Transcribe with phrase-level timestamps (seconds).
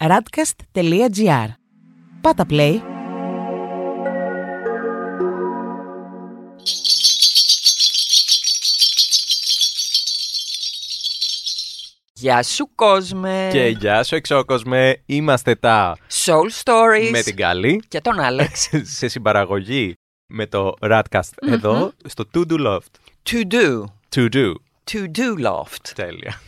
[0.00, 1.48] radcast.gr.
[2.20, 2.80] Πάτα play.
[12.12, 13.48] Γεια σου κόσμε!
[13.52, 18.68] Και γεια σου εξώκοσμε, είμαστε τα Soul Stories με την Καλή και τον Άλεξ.
[18.98, 19.94] σε συμπαραγωγή
[20.26, 22.80] με το Radcast εδώ στο To Do Loft.
[23.30, 23.84] to do.
[24.16, 24.52] To Do.
[24.92, 25.88] To do loft.
[25.94, 26.40] Τέλεια.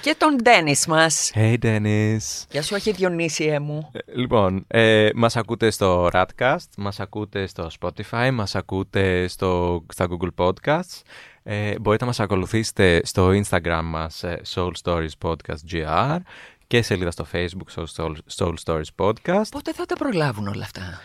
[0.00, 1.32] Και τον Ντένις μας.
[1.34, 2.18] Hey Dennis.
[2.50, 3.90] Γεια σου, όχι Διονύσιέ μου.
[3.92, 10.06] Ε, Λοιπόν, ε, μας ακούτε στο Radcast, μας ακούτε στο Spotify, μας ακούτε στο, στα
[10.10, 11.00] Google Podcasts.
[11.42, 16.18] Ε, μπορείτε να μας ακολουθήσετε στο Instagram μας ε, Soul Stories Podcast GR
[16.66, 19.48] και σελίδα στο Facebook Soul, Soul, Soul Stories Podcast.
[19.50, 21.00] Πότε θα τα προλάβουν όλα αυτά;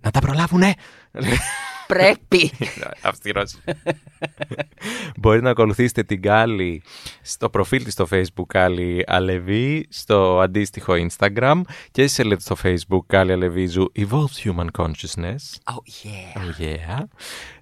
[0.00, 0.74] Να τα προλάβουνε!
[1.88, 2.50] Πρέπει.
[3.08, 3.58] Αυστηρός.
[5.18, 6.82] Μπορείτε να ακολουθήσετε την Γκάλη
[7.22, 11.60] στο προφίλ της στο Facebook Γκάλη Αλεβί, στο αντίστοιχο Instagram
[11.90, 15.42] και στη σελίδα στο Facebook Γκάλη Αλεβίζου Evolved Human Consciousness.
[15.64, 16.38] Oh yeah.
[16.38, 17.02] Oh yeah.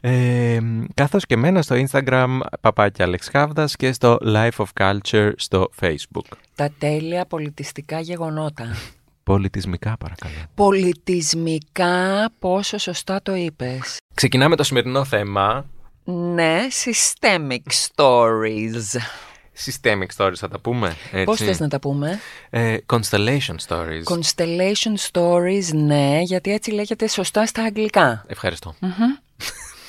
[0.00, 0.58] Ε,
[0.94, 6.36] καθώς και εμένα στο Instagram παπάκια Alex Χάβδας και στο Life of Culture στο Facebook.
[6.54, 8.76] Τα τέλεια πολιτιστικά γεγονότα.
[9.30, 10.34] Πολιτισμικά παρακαλώ.
[10.54, 13.96] Πολιτισμικά, πόσο σωστά το είπες.
[14.14, 15.66] Ξεκινάμε το σημερινό θέμα.
[16.04, 19.00] Ναι, systemic stories.
[19.64, 20.96] Systemic stories θα τα πούμε.
[21.12, 21.24] Έτσι.
[21.24, 22.18] Πώς θες να τα πούμε;
[22.50, 24.02] Ε, constellation stories.
[24.14, 28.24] Constellation stories, ναι, γιατί έτσι λέγεται σωστά στα αγγλικά.
[28.26, 28.74] Ευχαριστώ.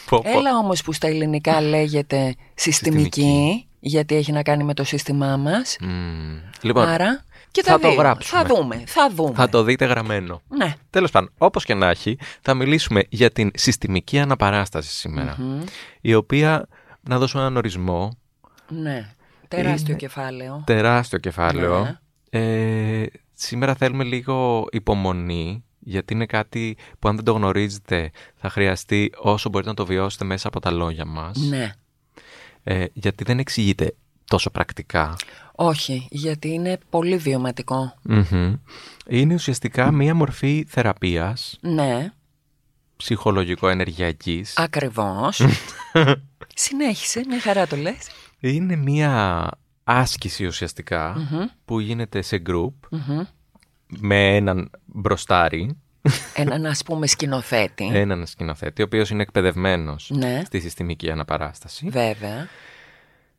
[0.10, 0.30] Πω, πω.
[0.30, 3.68] Έλα όμως που στα ελληνικά λέγεται συστημική, Συστημική.
[3.80, 5.78] γιατί έχει να κάνει με το σύστημά μας.
[5.82, 6.40] Μμμ.
[6.62, 7.98] Λοιπόν, Άρα, και θα τα το δύο.
[8.00, 8.42] γράψουμε.
[8.42, 9.34] Θα δούμε, θα δούμε.
[9.34, 10.42] θα το δείτε γραμμένο.
[10.48, 10.74] Ναι.
[10.90, 15.36] Τέλος πάντων, όπως και να έχει, θα μιλήσουμε για την συστημική αναπαράσταση σήμερα,
[16.02, 16.68] η οποία,
[17.02, 18.18] να δώσω έναν ορισμό,
[18.68, 19.10] Ναι.
[19.48, 20.64] Τεράστιο Είναι κεφάλαιο.
[20.66, 21.82] τεράστιο κεφάλαιο.
[21.84, 21.98] Ναι.
[22.30, 29.12] Ε, σήμερα θέλουμε λίγο υπομονή, γιατί είναι κάτι που αν δεν το γνωρίζετε θα χρειαστεί
[29.18, 31.38] όσο μπορείτε να το βιώσετε μέσα από τα λόγια μας.
[31.38, 31.72] Ναι.
[32.64, 33.96] Ε, γιατί δεν εξηγείται
[34.26, 35.16] τόσο πρακτικά.
[35.60, 37.94] Όχι, γιατί είναι πολύ βιωματικό.
[38.04, 38.54] Μμμ.
[39.08, 42.12] Είναι ουσιαστικά μία μορφή θεραπείας Ναι,
[42.98, 44.58] ψυχολογικό-ενεργειακής.
[44.58, 45.42] ακριβώς.
[46.56, 48.10] Συνέχισε, μια χαρά το λες.
[48.40, 49.48] Είναι μία
[49.84, 51.16] άσκηση ουσιαστικά
[51.66, 53.22] που γίνεται σε group Μμμ.
[53.88, 55.78] με έναν μπροστάρι,
[56.34, 57.86] Έναν ας πούμε σκηνοθέτη.
[57.94, 60.42] έναν σκηνοθέτη, ο οποίος είναι εκπαιδευμένος Ναι.
[60.46, 62.48] στη συστημική αναπαράσταση Βέβαια.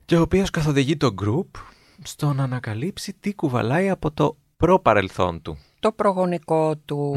[0.04, 1.60] και ο οποίος καθοδηγεί το group
[2.02, 5.58] στο να ανακαλύψει τι κουβαλάει από το προπαρελθόν του.
[5.80, 7.16] Το προγονικό του,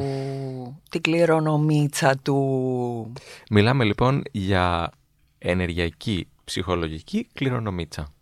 [0.90, 3.14] την κληρονομίτσα του.
[3.50, 4.92] Μιλάμε λοιπόν για
[5.38, 8.14] ενεργειακή ψυχολογική κληρονομίτσα.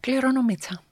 [0.00, 0.82] Κληρονομίτσα.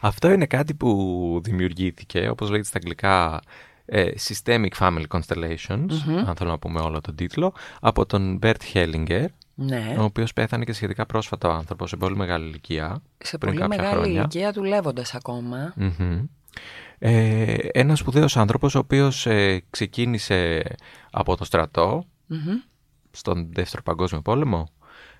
[0.00, 3.40] Αυτό είναι κάτι που δημιουργήθηκε, όπως λέγεται στα αγγλικά,
[3.84, 5.92] ε, Systemic Family Constellations,
[6.26, 9.26] αν θέλω να πούμε όλο τον τίτλο, από τον Bert Hellinger,
[9.60, 9.94] Ναι.
[9.98, 13.02] ο οποίος πέθανε και σχετικά πρόσφατα ο άνθρωπος, σε πολύ μεγάλη ηλικία.
[13.18, 14.20] Σε πριν πολύ κάποια μεγάλη χρόνια.
[14.20, 15.72] ηλικία δουλεύοντας ακόμα.
[15.76, 16.24] Μμμ.
[16.98, 20.62] Ε, ένας σπουδαίος άνθρωπος, ο οποίος ε, ξεκίνησε
[21.10, 22.38] από το στρατό, Μμμ.
[23.10, 24.68] στον Δεύτερο Παγκόσμιο Πόλεμο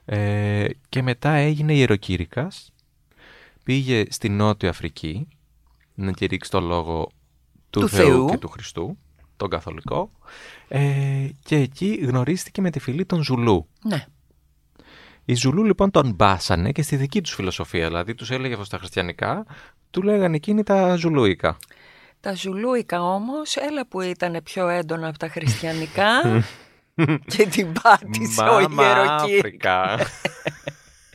[0.05, 2.73] ε, και μετά έγινε ιεροκήρυκας,
[3.65, 5.29] πήγε στη Νότια Αφρική
[5.95, 7.09] να κηρύξει το λόγο
[7.71, 8.27] του, Του Θεού, Θεού.
[8.29, 8.99] και του Χριστού,
[9.37, 10.11] τον Καθολικό
[10.69, 13.69] ε, και εκεί γνωρίστηκε με τη φυλή των Ζουλού.
[13.85, 14.05] Ναι.
[15.29, 18.79] Οι Ζουλού λοιπόν τον μπάσανε και στη δική τους φιλοσοφία, δηλαδή τους έλεγε αυτό στα
[18.79, 19.47] χριστιανικά,
[19.91, 21.57] του λέγανε εκείνοι τα Ζουλούικα.
[22.21, 26.11] Τα Ζουλούικα όμως, έλα που ήταν πιο έντονα από τα χριστιανικά
[27.37, 29.37] και την πάτησε ο Μάμα ιεροκήρυκας.
[29.39, 29.99] Αφρικά.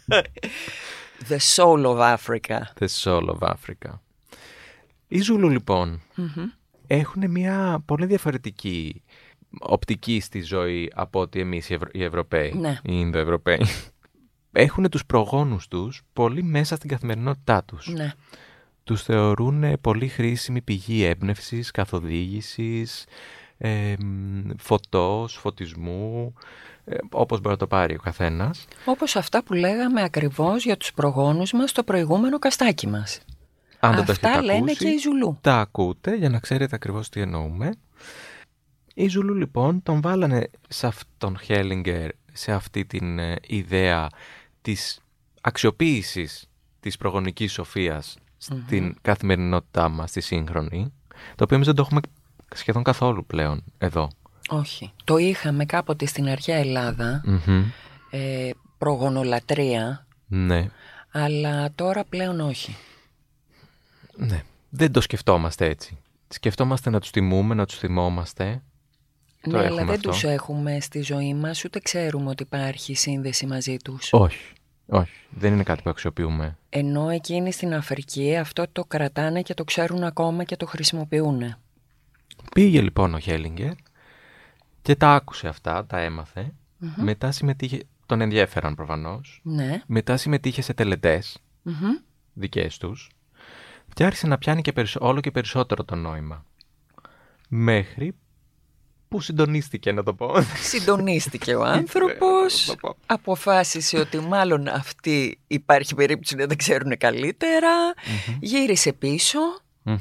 [1.30, 2.60] The soul of Africa.
[2.80, 4.00] The soul of Africa.
[5.08, 6.02] Οι Ζούλου λοιπόν
[6.88, 9.04] έχουν μια πολύ διαφορετική
[9.60, 11.90] οπτική στη ζωή από ότι εμείς οι, Ευρω...
[11.94, 12.70] οι Ευρωπαίοι, Ναι.
[12.70, 13.66] οι Ινδοευρωπαίοι.
[14.56, 17.88] Έχουν τους προγόνους τους πολύ μέσα στην καθημερινότητά τους.
[17.88, 18.14] Ναι.
[18.84, 23.06] Τους θεωρούν πολύ χρήσιμη πηγή έμπνευσης, καθοδήγησης,
[23.58, 26.34] ε, μ, φωτός, φωτισμού,
[26.86, 28.68] ε, όπως μπορεί να το πάρει ο καθένας.
[28.86, 33.20] Όπως αυτά που λέγαμε ακριβώς για τους προγόνους μας στο προηγούμενο καστάκι μας.
[33.80, 35.38] Αν δεν το Αυτά έχετε λένε ακούσει, και οι Ζουλού.
[35.42, 37.74] Τα ακούτε για να ξέρετε ακριβώς τι εννοούμε.
[38.94, 44.10] Οι Ζουλού λοιπόν τον βάλανε σε αυτόν Χέλινγκερ σε αυτή την ε, ιδέα
[44.64, 45.00] της
[45.42, 46.48] αξιοποίησης
[46.80, 50.94] της προγονικής σοφίας στην καθημερινότητά μας, στη σύγχρονη,
[51.36, 52.02] το οποίο εμείς δεν το έχουμε
[52.56, 54.10] σχεδόν καθόλου πλέον εδώ.
[54.50, 54.92] Όχι.
[55.04, 57.64] Το είχαμε κάποτε στην αρχαία Ελλάδα, Μμμ.
[58.10, 60.70] ε, προγονολατρεία, Ναι.
[61.12, 62.76] αλλά τώρα πλέον όχι.
[64.16, 64.44] Ναι.
[64.70, 65.98] δεν το σκεφτόμαστε έτσι.
[66.28, 68.62] Σκεφτόμαστε να τους τιμούμε, να τους θυμόμαστε.
[69.42, 70.10] Το ναι, αλλά έχουμε δεν αυτό.
[70.10, 74.08] τους έχουμε στη ζωή μας, ούτε ξέρουμε ότι υπάρχει σύνδεση μαζί τους.
[74.12, 74.53] Όχι,
[74.86, 75.12] όχι.
[75.30, 76.58] Δεν είναι κάτι που αξιοποιούμε.
[76.70, 81.56] Ενώ εκείνοι στην Αφρική αυτό το κρατάνε και το ξέρουν ακόμα και το χρησιμοποιούν.
[82.54, 83.72] Πήγε λοιπόν ο Χέλιγκερ
[84.82, 86.54] και τα άκουσε αυτά, τα έμαθε.
[86.96, 89.40] Μετά συμμετείχε, τον ενδιέφεραν προφανώς.
[89.44, 89.82] Ναι.
[89.88, 91.76] Μετά συμμετείχε σε τελετές Μμμ.
[92.34, 93.10] δικές τους
[93.94, 96.46] και άρχισε να πιάνει και περισσο- όλο και περισσότερο το νόημα.
[97.50, 98.16] Μέχρι
[99.14, 100.34] που συντονίστηκε να το πω.
[100.64, 102.96] Συντονίστηκε ο άνθρωπος, να το πω.
[103.06, 107.70] αποφάσισε ότι μάλλον αυτοί υπάρχει περίπτωση να δεν ξέρουν καλύτερα,
[108.40, 109.40] γύρισε πίσω,
[109.84, 109.98] Μμμ.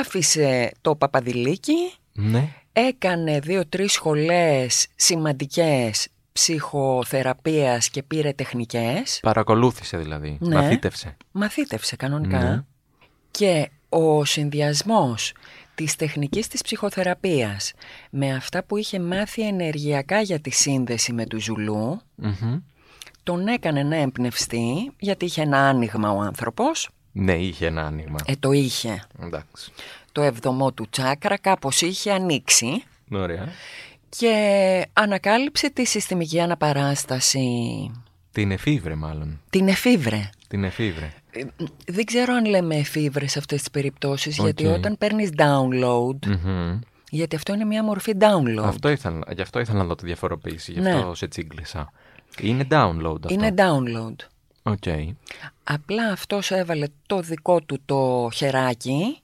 [0.00, 2.48] άφησε το παπαδηλίκι, Ναι.
[2.72, 10.36] έκανε δύο-τρεις σχολές σημαντικές ψυχοθεραπείας και πήρε τεχνικές, Παρακολούθησε δηλαδή.
[10.40, 10.54] Ναι.
[10.54, 11.16] Μαθήτευσε.
[11.32, 12.62] μαθήτευσε κανονικά Ναι.
[13.30, 15.32] και ο συνδυασμός
[15.84, 17.72] της τεχνικής της ψυχοθεραπείας
[18.10, 22.58] με αυτά που είχε μάθει ενεργειακά για τη σύνδεση με του Ζουλού Μμμ.
[23.22, 28.18] τον έκανε να εμπνευστεί γιατί είχε ένα άνοιγμα ο άνθρωπος Ναι, είχε ένα άνοιγμα.
[28.26, 29.72] ε, το είχε Εντάξει.
[30.12, 33.48] το έβδομο του τσάκρα κάπως είχε ανοίξει Ωραία.
[34.08, 37.40] και ανακάλυψε τη συστημική αναπαράσταση
[38.32, 39.40] Την εφηύρε μάλλον.
[39.50, 41.12] την εφηύρε Την εφηύρε.
[41.30, 41.44] Ε,
[41.86, 44.74] δεν ξέρω αν λέμε εφηύρες σε αυτές τις περιπτώσεις γιατί Οκ.
[44.76, 46.78] όταν παίρνεις download Μμμ.
[47.10, 50.72] γιατί αυτό είναι μια μορφή download Αυτό ήθελα, γι' αυτό ήθελα να δω τη διαφοροποίηση.
[50.72, 50.94] Γι' Ναι.
[50.94, 51.92] αυτό σε τσίγκλισα.
[52.40, 54.14] Είναι download αυτό; είναι download
[54.62, 54.82] Οκ.
[55.64, 59.18] Απλά αυτός έβαλε το δικό του το χεράκι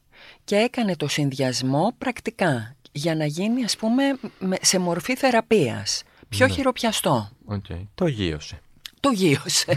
[0.44, 4.02] και έκανε το συνδυασμό πρακτικά για να γίνει ας πούμε
[4.38, 6.02] με- σε μορφή θεραπείας.
[6.28, 7.28] Πιο χειροπιαστό.
[7.44, 7.64] Οκ.
[7.94, 8.60] Το γείωσε.
[9.00, 9.66] Το γείωσε.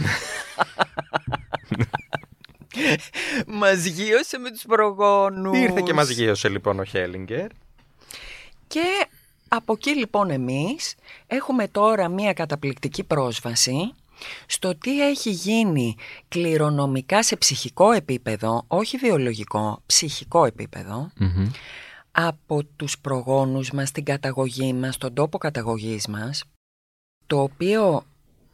[3.46, 5.58] Μας γείωσε με τους προγόνους.
[5.58, 7.46] Ήρθε και μας γείωσε λοιπόν ο Χέλιγκερ.
[8.66, 9.06] Και
[9.48, 10.94] από εκεί λοιπόν εμείς
[11.26, 13.94] έχουμε τώρα μία καταπληκτική πρόσβαση
[14.46, 15.96] στο τι έχει γίνει
[16.28, 21.50] κληρονομικά σε ψυχικό επίπεδο, όχι βιολογικό, ψυχικό επίπεδο, Μμμ.
[22.10, 26.44] από τους προγόνους μας, την καταγωγή μας, τον τόπο καταγωγής μας,
[27.26, 28.02] το οποίο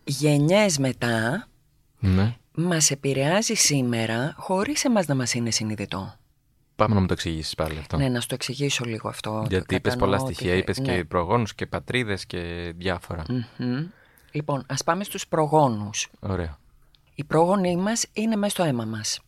[0.04, 1.48] γενιές μετά
[1.98, 2.36] Ναι.
[2.56, 6.14] Μας επηρεάζει σήμερα χωρίς εμάς να μας είναι συνειδητό.
[6.76, 7.96] Πάμε να μου το εξηγήσεις πάλι αυτό.
[7.96, 9.44] Ναι, να σου το εξηγήσω λίγο αυτό.
[9.48, 10.94] Γιατί είπες Κατανοώ πολλά ότι στοιχεία, θε- είπες ναι.
[10.96, 13.22] και προγόνους και πατρίδες και διάφορα.
[13.58, 13.86] Μμμ.
[14.30, 16.08] Λοιπόν, ας πάμε στους προγόνους.
[16.20, 16.58] Ωραία.
[17.14, 19.20] Οι πρόγονοί μας είναι μέσα στο αίμα μας.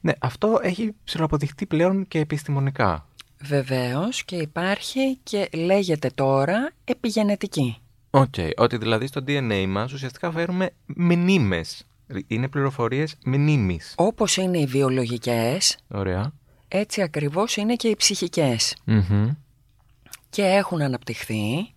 [0.00, 3.06] Ναι, αυτό έχει ψιλοαποδειχτεί πλέον και επιστημονικά.
[3.40, 7.76] Βεβαίως και υπάρχει και λέγεται τώρα επιγενετική.
[8.10, 11.86] Οκ, ότι δηλαδή στο DNA μας ουσιαστικά φέρουμε μνήμες.
[12.26, 13.94] Είναι πληροφορίες μνήμης.
[13.96, 16.32] Όπως είναι οι βιολογικές, Ωραία.
[16.68, 18.76] έτσι ακριβώς είναι και οι ψυχικές.
[18.84, 19.30] Μμμ.
[20.30, 21.74] Και έχουν αναπτυχθεί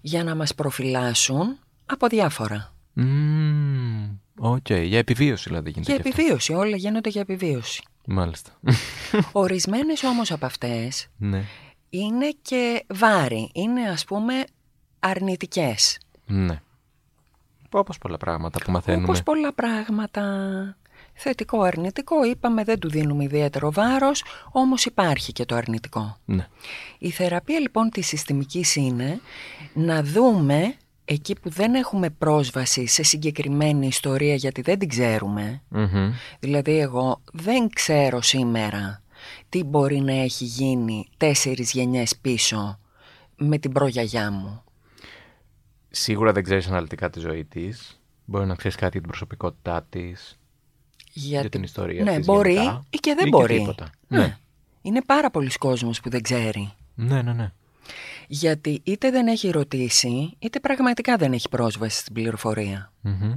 [0.00, 2.74] για να μας προφυλάσσουν από διάφορα.
[2.92, 4.08] Μμμ.
[4.38, 6.20] Οκ, για επιβίωση δηλαδή γίνεται Για και αυτό.
[6.22, 7.82] επιβίωση, όλα γίνονται για επιβίωση.
[8.06, 8.50] Μάλιστα.
[9.32, 11.44] Ορισμένες όμως από αυτές ναι.
[11.90, 14.44] είναι και βάρη, είναι ας πούμε
[14.98, 15.98] αρνητικές.
[16.26, 16.60] Ναι.
[17.72, 19.04] Όπως πολλά πράγματα που μαθαίνουμε.
[19.04, 20.24] Όπως πολλά πράγματα.
[21.14, 26.16] Θετικό, αρνητικό, είπαμε δεν του δίνουμε ιδιαίτερο βάρος, όμως υπάρχει και το αρνητικό.
[26.24, 26.46] Ναι.
[26.98, 29.20] Η θεραπεία λοιπόν της συστημικής είναι
[29.72, 30.74] να δούμε
[31.04, 35.62] εκεί που δεν έχουμε πρόσβαση σε συγκεκριμένη ιστορία γιατί δεν την ξέρουμε.
[35.68, 36.12] Μμμ.
[36.40, 39.02] Δηλαδή εγώ δεν ξέρω σήμερα
[39.48, 42.78] τι μπορεί να έχει γίνει τέσσερις γενιές πίσω
[43.36, 44.62] με την προγιαγιά μου.
[45.90, 48.00] Σίγουρα δεν ξέρεις αναλυτικά τη ζωή της.
[48.24, 50.38] Μπορεί να ξέρεις κάτι για την προσωπικότητά της.
[51.12, 51.40] Γιατί...
[51.40, 52.84] Για την ιστορία ναι, της μπορεί γενικά.
[52.90, 53.58] ή και δεν Ή και μπορεί.
[53.58, 53.90] τίποτα.
[54.08, 54.18] Ναι.
[54.18, 54.36] Ναι.
[54.82, 56.72] Είναι πάρα πολλοί κόσμος που δεν ξέρει.
[56.94, 57.52] Ναι, ναι, ναι.
[58.28, 62.92] Γιατί είτε δεν έχει ρωτήσει, είτε πραγματικά δεν έχει πρόσβαση στην πληροφορία.
[63.00, 63.32] Μμμ.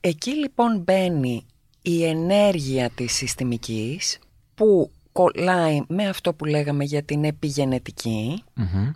[0.00, 1.46] Εκεί λοιπόν μπαίνει
[1.82, 4.18] η ενέργεια της συστημικής
[4.54, 8.42] που κολλάει με αυτό που λέγαμε για την επιγενετική.
[8.54, 8.90] Μμμ.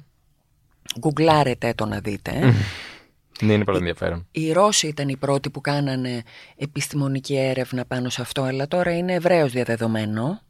[0.99, 2.55] Γκουγκλάρετε το να δείτε.
[3.41, 4.27] Ναι, είναι πολύ ενδιαφέρον.
[4.31, 6.23] Οι Ρώσοι ήταν οι πρώτοι που κάνανε
[6.57, 10.41] επιστημονική έρευνα πάνω σε αυτό, αλλά τώρα είναι ευρέως διαδεδομένο.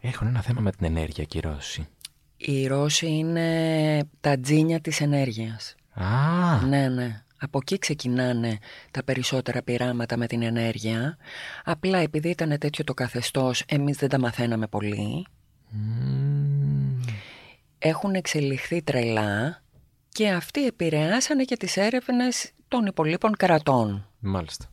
[0.00, 1.88] Έχουν ένα θέμα με την ενέργεια και οι Ρώσοι.
[2.36, 5.74] Οι Ρώσοι είναι τα τζίνια της ενέργειας.
[5.94, 7.22] Α, Ναι, ναι.
[7.42, 8.58] Από εκεί ξεκινάνε
[8.90, 11.16] τα περισσότερα πειράματα με την ενέργεια.
[11.64, 15.26] Απλά επειδή ήταν τέτοιο το καθεστώς, εμείς δεν τα μαθαίναμε πολύ.
[15.68, 17.00] Μμμ.
[17.78, 19.62] Έχουν εξελιχθεί τρελά
[20.12, 24.06] και αυτοί επηρεάσανε και τις έρευνες των υπολείπων κρατών.
[24.18, 24.64] Μάλιστα.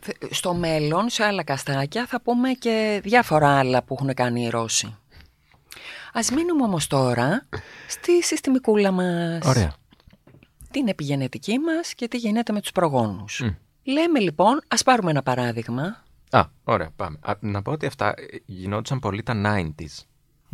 [0.00, 4.48] Θε- Στο μέλλον, σε άλλα καστάκια, θα πούμε και διάφορα άλλα που έχουν κάνει οι
[4.48, 4.96] Ρώσοι.
[6.12, 7.46] Ας μείνουμε όμως τώρα
[7.88, 9.44] στη συστημικούλα μας.
[9.46, 9.74] Ωραία.
[10.70, 13.40] Την επιγενετική μας και τι γίνεται με τους προγόνους.
[13.40, 13.48] Μμ.
[13.92, 16.04] Λέμε λοιπόν, ας πάρουμε ένα παράδειγμα.
[16.30, 17.18] Α, ωραία, πάμε.
[17.22, 20.04] Α, να πω ότι αυτά ε, γινόντουσαν πολύ τα 90s.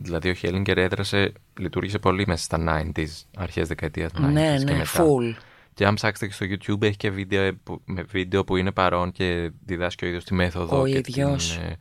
[0.02, 3.06] Δηλαδή ο Χέλιγκερ έδρασε, λειτουργήσε πολύ μέσα στα 90s,
[3.36, 4.88] αρχές δεκαετίας 90s ναι, και ναι, μετά.
[5.04, 5.34] full.
[5.74, 8.72] Και αν ψάξετε και στο YouTube έχει και βίντεο ε, που, με βίντεο που είναι
[8.72, 11.52] παρόν και διδάσκει ο ίδιος τη μέθοδο Ο και ίδιος.
[11.58, 11.76] την ε,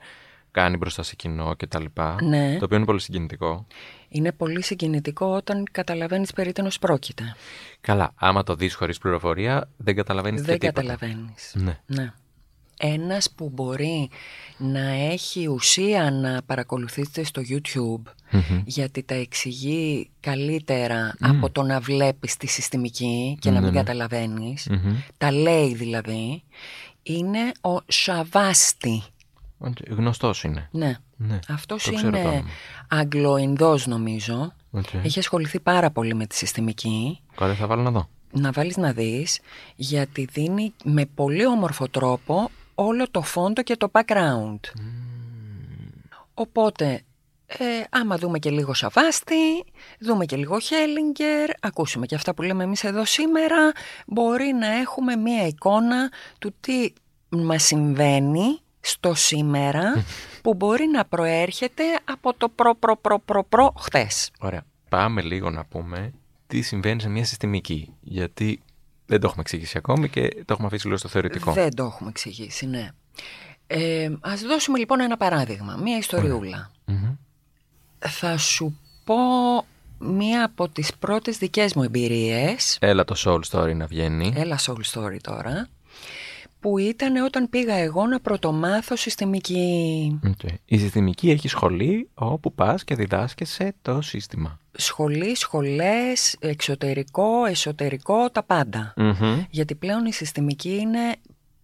[0.52, 2.16] κάνει μπροστά σε κοινό και τα λοιπά.
[2.24, 2.56] Ναι.
[2.60, 3.66] Το οποίο είναι πολύ συγκινητικό.
[4.10, 7.36] Είναι πολύ συγκινητικό όταν καταλαβαίνεις περί τίνος πρόκειται.
[7.82, 10.82] Καλά, άμα το δεις χωρίς πληροφορία δεν καταλαβαίνεις Δεν και τίποτα.
[10.82, 11.52] καταλαβαίνεις.
[11.56, 11.80] Ναι.
[11.86, 12.14] Ναι.
[12.84, 14.10] Ένας που μπορεί
[14.58, 18.62] να έχει ουσία να παρακολουθείτε στο YouTube Μμμ.
[18.66, 23.78] γιατί τα εξηγεί καλύτερα από το να βλέπεις τη συστημική και να Ναι, μην ναι.
[23.80, 24.68] καταλαβαίνεις.
[24.70, 24.96] Μμμ.
[25.18, 26.44] Τα λέει δηλαδή.
[27.04, 29.04] Είναι ο Σαβάστη.
[29.58, 30.68] Οκ, Γνωστός είναι.
[30.72, 30.98] Ναι.
[31.18, 31.40] Ναι.
[31.48, 32.44] Αυτός το ξέρω το είναι όνομα.
[32.88, 34.54] Αγγλοϊνδός νομίζω.
[34.72, 34.94] Οκ.
[35.04, 37.20] Έχει ασχοληθεί πάρα πολύ με τη συστημική.
[37.36, 38.10] Οπότε θα βάλω να δω.
[38.34, 39.40] Να βάλεις να δεις
[39.76, 44.60] γιατί δίνει με πολύ όμορφο τρόπο όλο το φόντο και το background.
[46.34, 47.04] Οπότε,
[47.46, 49.64] ε, άμα δούμε και λίγο Σαβάστη,
[50.00, 53.72] δούμε και λίγο Χέλινγκερ, ακούσουμε και αυτά που λέμε εμείς εδώ σήμερα,
[54.08, 56.94] μπορεί να έχουμε μία εικόνα του τι
[57.30, 60.06] μας συμβαίνει στο σήμερα
[60.42, 64.32] που μπορεί να προέρχεται από το προ προ προ προ προ χθες.
[64.40, 64.64] Ωραία.
[64.90, 66.14] Πάμε λίγο να πούμε
[66.48, 67.94] τι συμβαίνει σε μια συστημική.
[68.02, 68.62] Γιατί
[69.12, 71.52] δεν το έχουμε εξηγήσει ακόμη και το έχουμε αφήσει λίγο στο θεωρητικό.
[71.52, 72.90] Δεν το έχουμε εξηγήσει, ναι.
[73.68, 76.72] Ε, ας δώσουμε λοιπόν ένα παράδειγμα, μία ιστοριούλα.
[76.86, 77.16] Μμμ.
[78.00, 79.16] Θα σου πω
[79.98, 84.34] μία από τις πρώτες δικές μου εμπειρίες, Έλα το soul story να βγαίνει.
[84.36, 85.68] έλα soul story τώρα,
[86.62, 90.52] που ήταν όταν πήγα εγώ να πρωτομάθω συστημική Οκ.
[90.66, 94.60] Η συστημική έχει σχολή όπου πας και διδάσκεσαι το σύστημα.
[94.72, 98.94] σχολή, σχολές, εξωτερικό, εσωτερικό, τα πάντα.
[98.96, 99.44] Μμμ.
[99.50, 101.16] Γιατί πλέον η συστημική είναι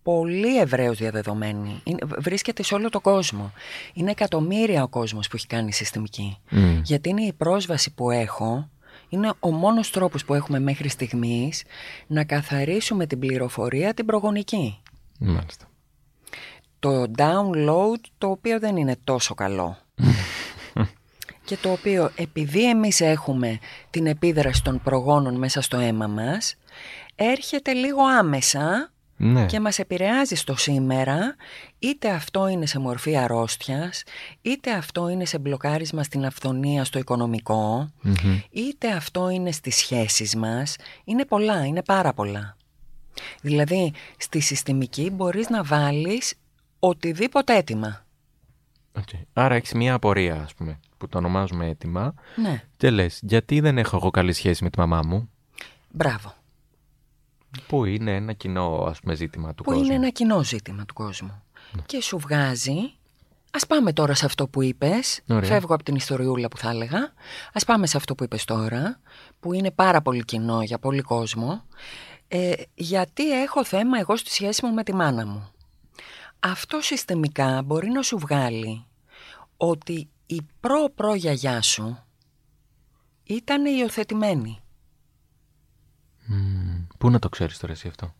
[0.03, 1.81] πολύ ευρέως διαδεδομένη.
[1.83, 3.51] Είναι, βρίσκεται σε όλο τον κόσμο.
[3.93, 6.37] Είναι εκατομμύρια ο κόσμος που έχει κάνει συστημική.
[6.49, 6.81] Μμ.
[6.83, 8.69] Γιατί είναι η πρόσβαση που έχω,
[9.09, 11.63] είναι ο μόνος τρόπος που έχουμε μέχρι στιγμής
[12.07, 14.81] να καθαρίσουμε την πληροφορία την προγονική.
[15.17, 15.65] Μάλιστα.
[16.79, 19.77] Το download το οποίο δεν είναι τόσο καλό.
[21.45, 23.59] και το οποίο επειδή εμείς έχουμε
[23.89, 26.55] την επίδραση των προγόνων μέσα στο αίμα μας,
[27.15, 29.45] έρχεται λίγο άμεσα Ναι.
[29.45, 31.35] και μας επηρεάζει στο σήμερα,
[31.79, 34.03] είτε αυτό είναι σε μορφή αρρώστιας,
[34.41, 38.39] είτε αυτό είναι σε μπλοκάρισμα στην αυθονία στο οικονομικό, Μμμ.
[38.51, 42.56] είτε αυτό είναι στις σχέσεις μας, είναι πολλά, είναι πάρα πολλά.
[43.41, 46.33] Δηλαδή, στη συστημική μπορείς να βάλεις
[46.79, 48.05] οτιδήποτε αίτημα.
[48.97, 49.07] Οκ.
[49.33, 53.77] Άρα έχεις μια απορία, ας πούμε, που το ονομάζουμε αίτημα Ναι, και λες, γιατί δεν
[53.77, 55.29] έχω εγώ καλή σχέση με τη μαμά μου,
[55.91, 56.33] μπράβο.
[57.67, 59.85] που είναι ένα κοινό, ας πούμε, ζήτημα του Που κόσμου.
[59.85, 61.41] είναι ένα κοινό ζήτημα του κόσμου.
[61.85, 62.91] Και σου βγάζει...
[63.51, 65.21] Ας πάμε τώρα σε αυτό που είπες.
[65.29, 65.43] Ωραία.
[65.49, 67.13] Φεύγω από την ιστοριούλα που θα έλεγα.
[67.53, 68.99] Ας πάμε σε αυτό που είπες τώρα,
[69.39, 71.63] που είναι πάρα πολύ κοινό για πολύ κόσμο.
[72.27, 75.51] Ε, γιατί έχω θέμα εγώ στη σχέση μου με τη μάνα μου.
[76.39, 78.85] Αυτό συστημικά μπορεί να σου βγάλει
[79.57, 82.03] ότι η προ-προ γιαγιά σου
[83.23, 84.59] ήταν υιοθετημένη.
[86.25, 86.85] Μμμ.
[86.97, 88.13] Πού να το ξέρεις τώρα εσύ αυτό;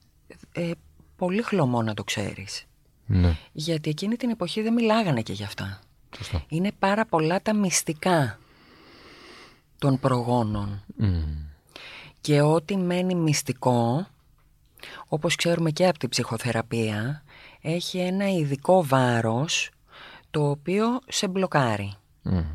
[0.52, 0.72] Ε,
[1.16, 2.66] πολύ χλωμό να το ξέρεις.
[3.06, 3.38] Ναι.
[3.52, 5.80] Γιατί εκείνη την εποχή δεν μιλάγανε και γι' αυτά.
[6.18, 6.46] Σωστό.
[6.48, 8.40] Είναι πάρα πολλά τα μυστικά
[9.78, 10.84] των προγόνων.
[10.96, 11.47] Μμμ.
[12.28, 14.08] Και ό,τι μένει μυστικό,
[15.08, 17.24] όπως ξέρουμε και από την ψυχοθεραπεία,
[17.62, 19.70] έχει ένα ειδικό βάρος
[20.32, 21.94] το οποίο σε μπλοκάρει.
[22.22, 22.46] Μμμ.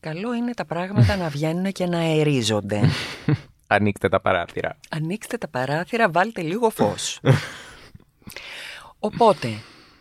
[0.00, 2.80] Καλό είναι τα πράγματα να βγαίνουν και να αερίζονται.
[3.66, 4.78] Ανοίξτε τα παράθυρα.
[4.90, 7.20] Ανοίξτε τα παράθυρα, βάλτε λίγο φως.
[9.08, 9.48] Οπότε,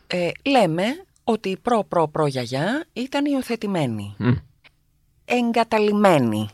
[0.07, 0.85] ε, λέμε
[1.23, 4.15] ότι η προ-προ-προ γιαγιά ήταν υιοθετημένη.
[4.17, 4.33] Μμ.
[5.25, 6.49] εγκαταλειμμένη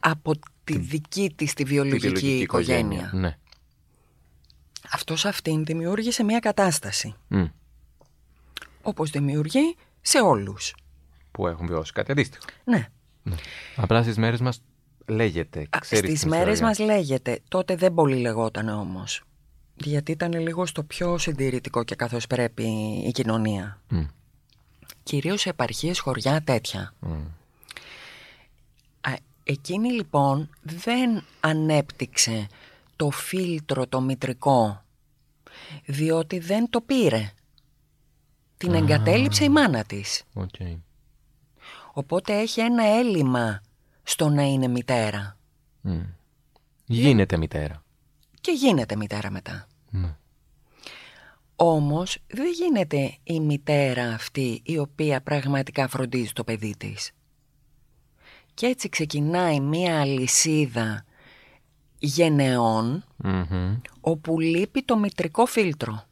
[0.00, 0.32] από
[0.72, 3.10] τη δική της τη Τη βιολογική, βιολογική οικογένεια.
[3.14, 3.36] Ναι.
[4.92, 7.44] Αυτό σ' αυτήν δημιούργησε μια κατάσταση, Μμ.
[8.82, 10.74] όπως δημιουργεί σε όλους.
[11.30, 12.44] Που έχουν βιώσει κάτι αντίστοιχο.
[12.64, 12.88] Ναι,
[13.76, 14.62] Απλά στις μέρες μας
[15.06, 15.60] λέγεται.
[15.70, 16.66] Α, Ξέρεις στις την μέρες ιστορία.
[16.66, 19.22] μας λέγεται, τότε δεν πολύ λεγόταν όμως.
[19.74, 22.62] Γιατί ήταν λίγο στο πιο συντηρητικό και καθώς πρέπει
[23.06, 23.80] η κοινωνία.
[23.88, 24.04] Μμ.
[25.02, 26.94] Κυρίως σε επαρχίες, χωριά, τέτοια.
[27.00, 27.14] Μμ.
[29.50, 32.46] Α, εκείνη λοιπόν δεν ανέπτυξε
[32.96, 34.82] το φίλτρο το μητρικό
[35.86, 37.30] Διότι δεν το πήρε.
[38.56, 40.22] Την εγκατέλειψε η μάνα της.
[40.34, 40.54] Οκ.
[41.92, 43.60] Οπότε έχει ένα έλλειμμα
[44.02, 45.36] στο να είναι μητέρα.
[45.80, 46.00] Μμ.
[46.84, 47.82] Γίνεται μητέρα.
[48.40, 49.66] Και γίνεται μητέρα μετά.
[49.90, 50.16] Ναι.
[51.56, 57.10] Όμως δεν γίνεται η μητέρα αυτή η οποία πραγματικά φροντίζει το παιδί της.
[58.60, 61.04] Και έτσι ξεκινάει μία αλυσίδα
[61.98, 63.76] γενεών Μμμ.
[64.00, 66.04] όπου λείπει το μητρικό φίλτρο.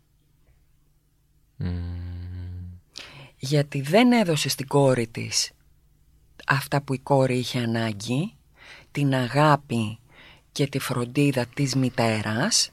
[3.37, 5.51] Γιατί δεν έδωσε στην κόρη της
[6.47, 8.35] αυτά που η κόρη είχε ανάγκη,
[8.91, 9.99] την αγάπη
[10.53, 12.71] και τη φροντίδα της μητέρας.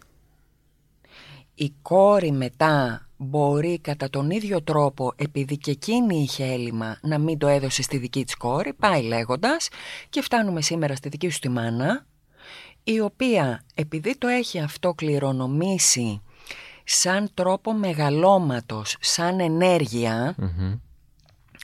[1.56, 7.38] Η κόρη μετά μπορεί κατά τον ίδιο τρόπο, επειδή και εκείνη είχε έλλειμμα, να μην
[7.38, 9.68] το έδωσε στη δική της κόρη, πάει λέγοντας
[10.10, 12.06] και φτάνουμε σήμερα στη δική σου τη μάνα,
[12.84, 16.22] η οποία επειδή το έχει αυτό κληρονομήσει
[16.84, 20.74] σαν τρόπο μεγαλώματος, σαν ενέργεια, Μμμ.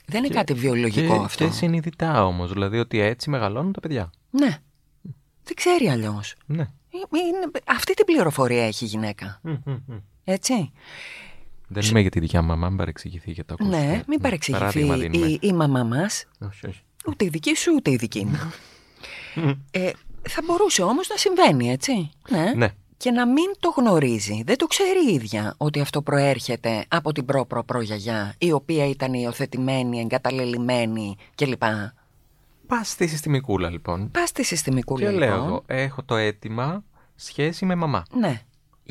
[0.06, 1.44] δεν είναι κάτι βιολογικό και, αυτό.
[1.44, 4.10] Και συνειδητά όμως, δηλαδή ότι έτσι μεγαλώνουν τα παιδιά.
[4.30, 4.58] Ναι.
[5.44, 6.34] Δεν ξέρει αλλιώς.
[6.46, 6.62] Ναι.
[6.62, 6.66] Ε,
[7.26, 9.40] είναι- αυτή την πληροφορία έχει η γυναίκα.
[10.24, 10.72] Έτσι.
[11.72, 13.86] Δεν είμαι για τη δικιά μου μαμά, μην παρεξηγηθεί για το ακούσουμε.
[13.86, 15.26] Ναι, μην παρεξηγηθεί Παράδειγμα δίνουμε.
[15.26, 16.24] η, η μαμά μας.
[16.38, 16.80] Όχι, όχι.
[17.06, 18.52] Ούτε η δική σου, ούτε η δική μου.
[19.70, 19.90] ε,
[20.28, 22.10] θα μπορούσε όμως να συμβαίνει, έτσι.
[22.28, 22.52] Ναι.
[22.56, 22.68] Ναι.
[22.96, 24.42] Και να μην το γνωρίζει.
[24.46, 28.86] Δεν το ξέρει η ίδια ότι αυτό προέρχεται από την προ προ γιαγιά, η οποία
[28.86, 31.62] ήταν υιοθετημένη, εγκαταλελειμμένη κλπ.
[32.66, 34.10] Πας στη συστημικούλα λοιπόν.
[34.10, 35.28] Πας στη συστημικούλα Και λοιπόν.
[35.28, 38.02] λέω εγώ, έχω το αίτημα σχέση με μαμά.
[38.18, 38.40] Ναι.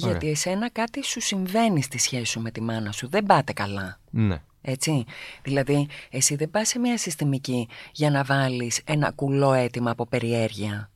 [0.08, 3.10] Γιατί εσένα κάτι σου συμβαίνει στη σχέση σου με τη μάνα σου.
[3.10, 4.00] Δεν πάτε καλά.
[4.10, 4.42] Ναι.
[4.62, 5.06] Έτσι.
[5.44, 10.90] Δηλαδή, εσύ δεν πας σε μια συστημική για να βάλεις ένα κουλό αίτημα από περιέργεια.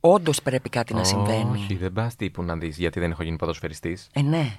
[0.00, 1.58] Όντως πρέπει κάτι να συμβαίνει.
[1.62, 4.08] Όχι, δεν πας τύπου να δεις γιατί δεν έχω γίνει ποδοσφαιριστής.
[4.12, 4.56] Ε, ναι.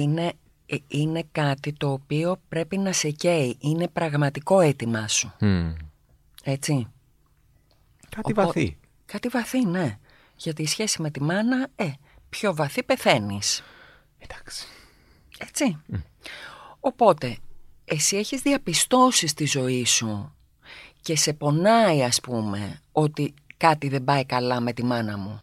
[0.00, 0.32] είναι,
[0.66, 3.56] ε, είναι κάτι το οποίο πρέπει να σε καίει.
[3.60, 5.32] Είναι πραγματικό αίτημά σου.
[5.40, 5.72] Μμ.
[6.44, 6.86] Έτσι.
[8.08, 8.76] Κάτι Οπό- βαθύ.
[9.06, 9.98] Κάτι βαθύ, ναι.
[10.36, 11.90] Γιατί η σχέση με τη μάνα, ε,
[12.28, 13.62] πιο βαθύ πεθαίνεις.
[14.18, 14.66] Εντάξει.
[15.38, 15.76] Έτσι.
[16.80, 17.36] Οπότε,
[17.84, 20.36] εσύ έχεις διαπιστώσεις στη ζωή σου
[21.00, 25.40] και σε πονάει ας πούμε ότι κάτι δεν πάει καλά με τη μάνα μου.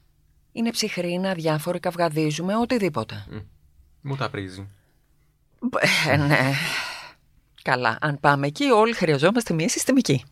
[0.51, 3.25] Είναι ψυχρή, είναι αδιάφορη, καυγαδίζουμε, οτιδήποτε.
[4.01, 4.67] Μου τα πρίζει.
[6.09, 6.51] Ε, ναι.
[7.61, 10.23] Καλά, αν πάμε εκεί όλοι χρειαζόμαστε μια συστημική.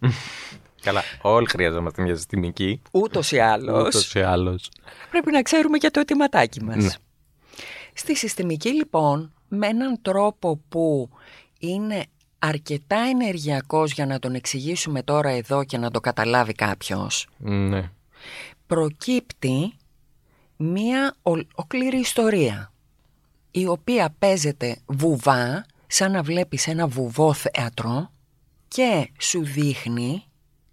[0.81, 2.81] Καλά, όλοι χρειαζόμαστε μια συστημική.
[2.91, 4.69] Ούτως ή άλλως Ούτως ή άλλως.
[5.09, 6.75] πρέπει να ξέρουμε για το αιτηματάκι μας.
[6.83, 6.89] Ναι.
[7.93, 11.09] Στη συστημική λοιπόν, με έναν τρόπο που
[11.59, 12.03] είναι
[12.39, 17.91] αρκετά ενεργειακός για να τον εξηγήσουμε τώρα εδώ και να το καταλάβει κάποιος, Ναι.
[18.67, 19.73] προκύπτει
[20.57, 22.71] μία ολόκληρη ιστορία
[23.51, 28.11] η οποία παίζεται βουβά σαν να βλέπεις ένα βουβό θέατρο
[28.67, 30.23] και σου δείχνει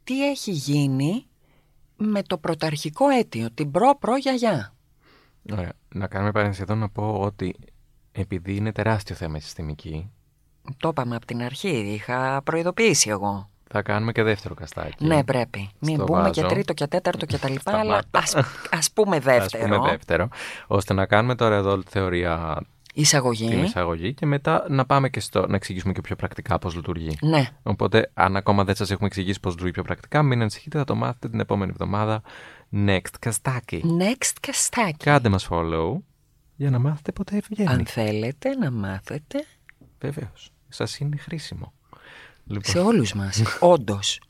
[0.08, 1.26] τι έχει γίνει
[1.96, 4.74] με το πρωταρχικό αίτιο, την προ-προ γιαγιά.
[5.52, 5.72] Ωραία.
[5.94, 7.54] Να κάνουμε παρένθεση εδώ να πω ότι
[8.12, 10.10] επειδή είναι τεράστιο θέμα η συστημική,
[10.76, 13.50] Το είπαμε από την αρχή, είχα προειδοποιήσει εγώ.
[13.70, 15.04] θα κάνουμε και δεύτερο καστάκι.
[15.04, 15.70] Ναι, πρέπει.
[15.78, 16.54] Μην Στο μπούμε και βάζω.
[16.54, 18.18] τρίτο και τέταρτο και τα λοιπά, αλλά Σταμάτα.
[18.18, 18.34] ας,
[18.70, 19.64] ας πούμε δεύτερο.
[19.64, 20.28] Ας πούμε δεύτερο.
[20.66, 22.60] Ώστε να κάνουμε τώρα εδώ τη θεωρία
[23.00, 23.48] Εισαγωγή.
[23.48, 27.18] την εισαγωγή και μετά να πάμε και στο να εξηγήσουμε και πιο πρακτικά πώς λειτουργεί.
[27.20, 27.48] Ναι.
[27.62, 30.94] Οπότε, αν ακόμα δεν σας έχουμε εξηγήσει πώς λειτουργεί πιο πρακτικά, μην ανησυχείτε, θα το
[30.94, 32.22] μάθετε την επόμενη εβδομάδα.
[32.86, 33.84] Next καστάκι.
[33.98, 34.96] Next καστάκι.
[35.04, 35.96] Κάντε μας follow
[36.56, 37.68] για να μάθετε πότε βγαίνει.
[37.68, 39.44] Αν θέλετε να μάθετε
[40.00, 40.52] Βεβαίως.
[40.68, 41.72] Σας είναι χρήσιμο.
[42.44, 44.20] Λοιπόν, σε όλους μας, όντως.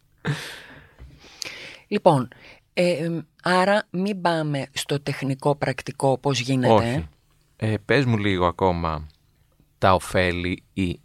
[1.89, 2.29] Λοιπόν,
[2.73, 6.73] ε, ε, άρα μην πάμε στο τεχνικό πρακτικό πώς γίνεται.
[6.73, 7.09] όχι.
[7.61, 9.07] Ε, πες μου λίγο ακόμα
[9.79, 11.01] τα ωφέλη ή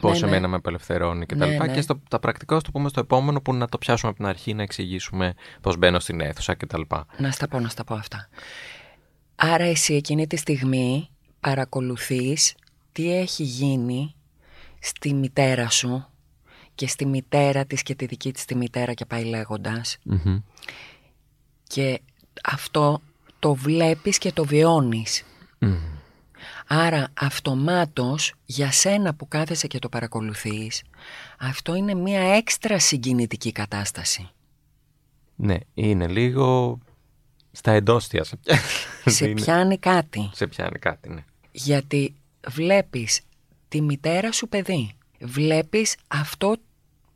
[0.00, 0.32] πώς Ναι, ναι.
[0.36, 1.74] εμένα με απελευθερώνει και τα Ναι, λοιπά ναι.
[1.74, 4.54] και στο, τα πρακτικά στο πούμε στο επόμενο που να το πιάσουμε από την αρχή
[4.54, 7.06] να εξηγήσουμε πώς μπαίνω στην αίθουσα και τα λοιπά.
[7.18, 8.28] Να στα πω, να στα πω αυτά.
[9.36, 11.08] Άρα εσύ εκείνη τη στιγμή
[11.40, 12.54] παρακολουθείς
[12.92, 14.14] τι έχει γίνει
[14.80, 16.06] στη μητέρα σου
[16.74, 20.38] και στη μητέρα της και τη δική της τη μητέρα και πάει λέγοντας Μμμ.
[21.66, 22.00] και
[22.44, 23.00] αυτό
[23.38, 25.24] το βλέπεις και το βιώνεις.
[25.58, 25.78] Μμμ.
[26.66, 30.82] Άρα αυτομάτως για σένα που κάθεσαι και το παρακολουθείς
[31.38, 34.28] αυτό είναι μια έξτρα συγκινητική κατάσταση.
[35.36, 36.78] Ναι, είναι λίγο
[37.52, 38.24] στα εντόστια.
[38.24, 38.58] Σε, πια-
[39.12, 40.30] Σε είναι- πιάνει κάτι.
[40.32, 41.24] Σε πιάνει κάτι, ναι.
[41.52, 42.14] Γιατί
[42.48, 43.20] βλέπεις
[43.68, 44.90] τη μητέρα σου παιδί.
[45.20, 46.56] Βλέπεις αυτό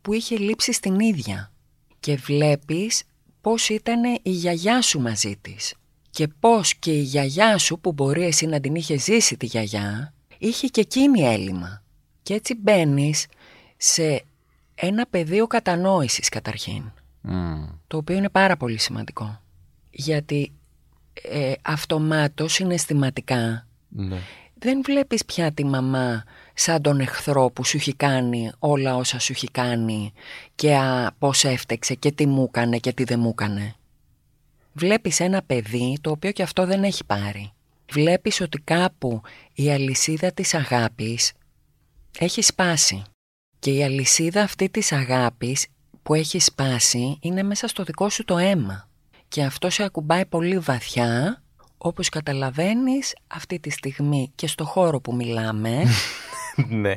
[0.02, 1.52] που είχε λείψει στην ίδια.
[2.00, 3.02] Και βλέπεις
[3.40, 5.74] πώς ήταν η γιαγιά σου μαζί της.
[6.10, 10.12] Και πώς και η γιαγιά σου που μπορεί εσύ να την είχε ζήσει τη γιαγιά
[10.38, 11.82] είχε και εκείνη έλλειμμα.
[12.22, 13.26] Και έτσι μπαίνεις
[13.76, 14.24] σε
[14.74, 16.82] ένα πεδίο κατανόησης καταρχήν,
[17.86, 19.40] το οποίο είναι πάρα πολύ σημαντικό.
[19.90, 20.52] Γιατί
[21.22, 24.16] ε, αυτομάτως συναισθηματικά Ναι.
[24.58, 29.32] δεν βλέπεις πια τη μαμά σαν τον εχθρό που σου έχει κάνει όλα όσα σου
[29.32, 30.12] έχει κάνει
[30.54, 33.74] και α, πώς έφτεξε και τι μου έκανε και τι δεν μου έκανε.
[34.72, 37.52] Βλέπεις ένα παιδί το οποίο και αυτό δεν έχει πάρει.
[37.92, 39.20] Βλέπεις ότι κάπου
[39.54, 41.32] η αλυσίδα της αγάπης
[42.18, 43.02] έχει σπάσει.
[43.58, 45.66] Και η αλυσίδα αυτή της αγάπης
[46.02, 48.88] που έχει σπάσει είναι μέσα στο δικό σου το αίμα.
[49.28, 51.42] Και αυτό σε ακουμπάει πολύ βαθιά,
[51.78, 55.82] όπως καταλαβαίνεις αυτή τη στιγμή και στο χώρο που μιλάμε,
[56.82, 56.94] ναι.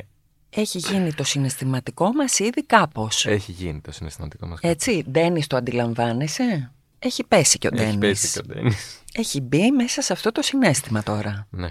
[0.49, 3.25] έχει γίνει το συναισθηματικό μας ήδη κάπως.
[3.25, 4.59] Έχει γίνει το συναισθηματικό μας.
[4.61, 6.71] Έτσι, Ντένις το αντιλαμβάνεσαι;
[7.05, 7.97] Έχει πέσει και ο Έχει Ντένις.
[8.21, 9.01] πέσει και ο Ντένις.
[9.13, 11.47] Έχει μπει μέσα σε αυτό το συνέστημα τώρα.
[11.49, 11.69] Ναι.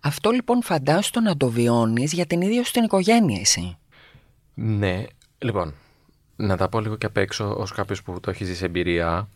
[0.00, 3.76] Αυτό λοιπόν φαντάσου το να το βιώνεις για την ίδια σου την οικογένεια εσύ.
[4.54, 5.04] Ναι.
[5.38, 5.74] Λοιπόν,
[6.36, 9.28] να τα πω λίγο και απ' έξω ως κάποιος που το έχει ζήσει εμπειρία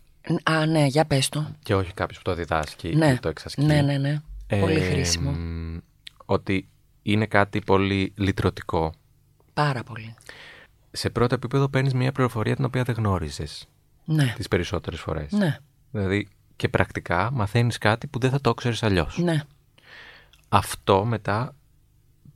[0.43, 1.55] Α, ναι, για πες το.
[1.63, 3.61] και όχι κάποιος που το διδάσκει Ναι, ή το εξασκεί.
[3.61, 4.21] ναι, ναι, ναι.
[4.59, 5.31] Πολύ Ε, χρήσιμο.
[5.31, 5.77] μ,
[6.25, 6.67] Ότι
[7.01, 8.93] είναι κάτι πολύ λυτρωτικό.
[9.53, 10.15] Πάρα πολύ.
[10.91, 13.67] Σε πρώτο επίπεδο παίρνεις μια πληροφορία την οποία δεν γνώριζες
[14.05, 15.31] Ναι, τις περισσότερες φορές.
[15.31, 15.57] ναι,
[15.91, 19.17] Δηλαδή και πρακτικά μαθαίνεις κάτι που δεν θα το ξέρεις αλλιώς.
[19.17, 19.41] ναι.
[20.49, 21.55] Αυτό μετά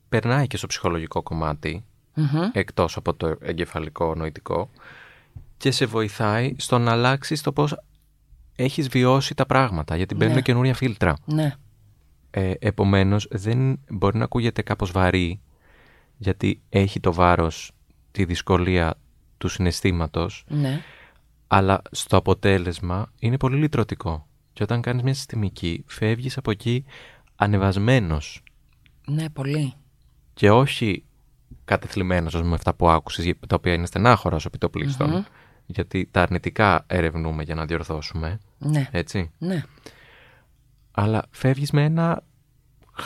[0.09, 2.49] περνάει και στο ψυχολογικό κομμάτι, Μμμ.
[2.53, 4.69] εκτός από το εγκεφαλικό νοητικό,
[5.57, 7.75] και σε βοηθάει στο να αλλάξεις το πώς
[8.55, 10.41] έχεις βιώσει τα πράγματα, γιατί μπαίνουν Ναι.
[10.41, 11.15] καινούρια φίλτρα.
[11.25, 11.55] Ναι,
[12.31, 15.39] Ε, επομένως, δεν μπορεί να ακούγεται κάπως βαρύ,
[16.17, 17.71] γιατί έχει το βάρος,
[18.11, 18.93] τη δυσκολία
[19.37, 20.81] του συναισθήματος, ναι.
[21.47, 24.27] Αλλά στο αποτέλεσμα είναι πολύ λυτρωτικό.
[24.53, 26.85] Και όταν κάνεις μια συστημική, φεύγεις από εκεί
[27.35, 28.43] ανεβασμένος
[29.07, 29.73] Ναι, πολύ.
[30.33, 31.03] και όχι
[31.65, 35.25] κατεθλιμμένος ως με αυτά που άκουσες, τα οποία είναι στενάχωρα ως επιτοπλίστων,
[35.65, 39.31] γιατί τα αρνητικά ερευνούμε για να διορθώσουμε, Ναι, έτσι.
[39.37, 39.63] ναι.
[40.91, 42.23] Αλλά φεύγεις με ένα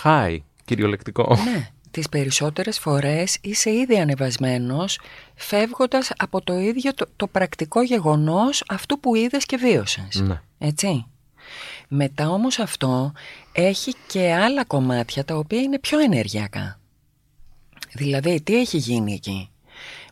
[0.04, 1.36] high, κυριολεκτικό.
[1.54, 5.00] Ναι, τις περισσότερες φορές είσαι ήδη ανεβασμένος
[5.36, 10.20] φεύγοντας από το ίδιο το, το πρακτικό γεγονός αυτού που είδες και βίωσες.
[10.22, 10.42] Ναι.
[10.58, 11.06] Έτσι.
[11.88, 13.12] Μετά όμως αυτό
[13.52, 16.80] έχει και άλλα κομμάτια τα οποία είναι πιο ενεργειακά.
[17.94, 19.50] Δηλαδή, τι έχει γίνει εκεί;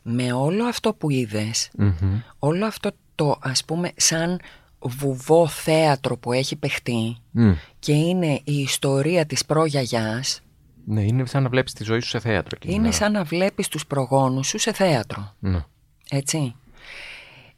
[0.02, 2.22] Με όλο αυτό που είδες, Μμμ.
[2.40, 4.40] όλο αυτό το ας πούμε σαν
[4.80, 7.52] βουβό θέατρο που έχει παιχτεί Μμ.
[7.80, 10.42] και είναι η ιστορία της προγιαγιάς,
[10.92, 12.50] Ναι, είναι σαν να βλέπεις τη ζωή σου σε θέατρο.
[12.56, 12.98] εκείνη την είναι ώρα.
[12.98, 15.36] σαν να βλέπεις τους προγόνους σου σε θέατρο.
[15.40, 15.66] Ναι.
[16.10, 16.56] Έτσι.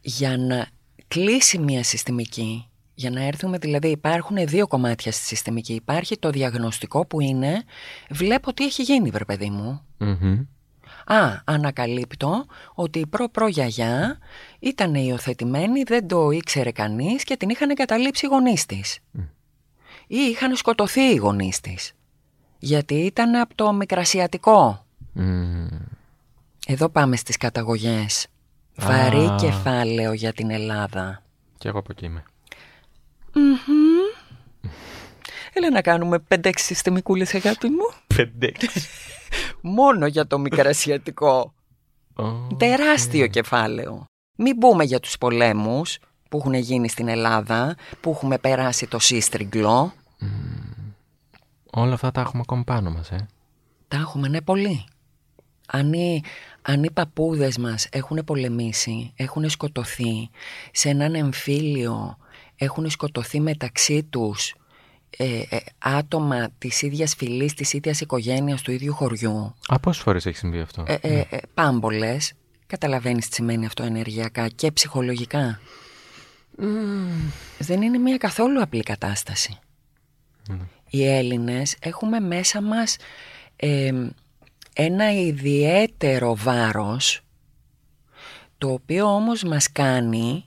[0.01, 0.67] Για να
[1.07, 5.73] κλείσει μια συστημική, για να έρθουμε δηλαδή υπάρχουν δύο κομμάτια στη συστημική.
[5.73, 7.63] Υπάρχει το διαγνωστικό που είναι
[8.09, 9.81] βλέπω τι έχει γίνει βρε παιδί μου.
[9.97, 10.45] Μμμ.
[11.05, 14.17] Α, ανακαλύπτω ότι η προ-προγιαγιά
[14.59, 18.99] ήταν υιοθετημένη, δεν το ήξερε κανείς και την είχαν εγκαταλείψει οι γονείς της.
[20.07, 21.93] Ή είχαν σκοτωθεί οι γονείς της.
[22.63, 24.85] Γιατί ήταν από το μικρασιατικό.
[25.13, 25.67] Μμ.
[26.67, 28.27] Εδώ πάμε στις καταγωγές.
[28.75, 29.35] Βαρύ Α.
[29.39, 31.23] κεφάλαιο για την Ελλάδα.
[31.57, 32.23] Και εγώ από εκεί είμαι.
[35.53, 37.91] Έλα να κάνουμε 5-6 συστημικούλες αγάπη μου.
[38.15, 38.51] Πέντε.
[39.61, 41.53] Μόνο για το μικρασιατικό.
[42.57, 44.05] Τεράστιο κεφάλαιο.
[44.37, 45.97] Μην μπούμε για τους πολέμους
[46.29, 49.93] που έχουν γίνει στην Ελλάδα, που έχουμε περάσει το σύστριγγλο.
[51.71, 53.27] Όλα αυτά τα έχουμε ακόμη πάνω μας, ε.
[53.87, 54.85] Τα έχουμε, ναι, πολύ.
[55.67, 56.23] Αν οι,
[56.61, 60.29] αν οι παππούδες μας έχουν πολεμήσει, έχουν σκοτωθεί
[60.71, 62.17] σε έναν εμφύλιο,
[62.55, 64.55] έχουν σκοτωθεί μεταξύ τους
[65.17, 70.25] ε, ε, άτομα της ίδιας φυλής, της ίδιας οικογένειας, του ίδιου χωριού, Α, πόσες φορές
[70.25, 72.33] έχει συμβεί αυτό; ε, ε, ε, πάμπολες,
[72.67, 75.59] καταλαβαίνεις τι σημαίνει αυτό ενεργειακά και ψυχολογικά.
[77.57, 79.59] Δεν είναι μια καθόλου απλή κατάσταση.
[80.93, 82.97] Οι Έλληνες έχουμε μέσα μας
[83.55, 83.91] ε,
[84.75, 87.21] ένα ιδιαίτερο βάρος
[88.57, 90.45] το οποίο όμως μας κάνει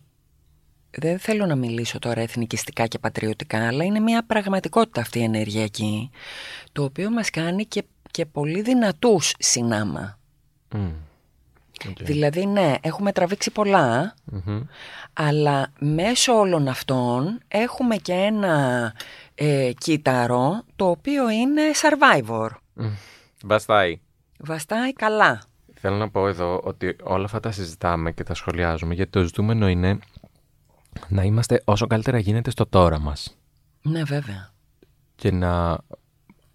[0.90, 6.10] δεν θέλω να μιλήσω τώρα εθνικιστικά και πατριωτικά αλλά είναι μια πραγματικότητα αυτή η ενεργειακή
[6.72, 10.18] το οποίο μας κάνει και, και πολύ δυνατούς συνάμα
[10.74, 10.90] Μμ.
[11.88, 12.02] Οκ.
[12.02, 14.62] δηλαδή ναι έχουμε τραβήξει πολλά Μμμ.
[15.12, 18.92] αλλά μέσω όλων αυτών έχουμε και ένα
[19.34, 22.48] ε, κύτταρο το οποίο είναι survivor.
[22.74, 22.86] Μμ.
[23.44, 24.00] Βαστάει.
[24.38, 25.42] Βαστάει καλά.
[25.74, 29.68] Θέλω να πω εδώ ότι όλα αυτά τα συζητάμε και τα σχολιάζουμε γιατί το ζητούμενο
[29.68, 29.98] είναι
[31.08, 33.36] να είμαστε όσο καλύτερα γίνεται στο τώρα μας.
[33.82, 34.52] Ναι, βέβαια.
[35.14, 35.78] και να